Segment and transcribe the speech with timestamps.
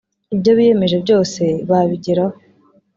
[0.35, 2.35] ibyo biyemeje byose babigeraho